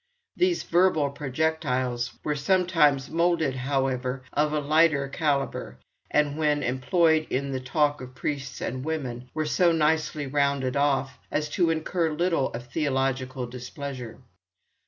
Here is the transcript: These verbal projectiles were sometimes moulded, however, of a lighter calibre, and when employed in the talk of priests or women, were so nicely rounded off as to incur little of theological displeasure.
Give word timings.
These 0.35 0.63
verbal 0.63 1.11
projectiles 1.11 2.13
were 2.23 2.33
sometimes 2.35 3.11
moulded, 3.11 3.55
however, 3.55 4.23
of 4.33 4.51
a 4.51 4.57
lighter 4.59 5.07
calibre, 5.07 5.77
and 6.09 6.39
when 6.39 6.63
employed 6.63 7.27
in 7.29 7.51
the 7.51 7.59
talk 7.59 8.01
of 8.01 8.15
priests 8.15 8.63
or 8.63 8.79
women, 8.79 9.29
were 9.35 9.45
so 9.45 9.71
nicely 9.71 10.25
rounded 10.25 10.75
off 10.75 11.19
as 11.29 11.49
to 11.49 11.69
incur 11.69 12.13
little 12.13 12.47
of 12.53 12.65
theological 12.65 13.45
displeasure. 13.45 14.17